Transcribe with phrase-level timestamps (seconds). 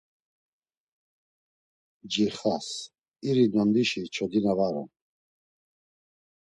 [2.03, 2.69] Ncixas,
[3.29, 4.89] iri nondişi çodina var on.